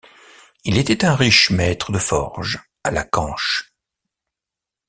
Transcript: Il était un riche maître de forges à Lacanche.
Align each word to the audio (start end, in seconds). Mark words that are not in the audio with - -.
Il 0.63 0.79
était 0.79 1.05
un 1.05 1.13
riche 1.15 1.51
maître 1.51 1.91
de 1.91 1.99
forges 1.99 2.63
à 2.83 2.89
Lacanche. 2.89 3.71